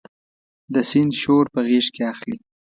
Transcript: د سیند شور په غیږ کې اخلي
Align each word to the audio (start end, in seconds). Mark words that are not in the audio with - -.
د 0.73 0.75
سیند 0.89 1.13
شور 1.21 1.45
په 1.53 1.59
غیږ 1.67 1.85
کې 1.95 2.03
اخلي 2.13 2.37